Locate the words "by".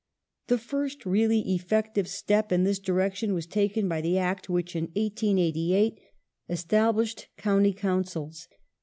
3.87-4.01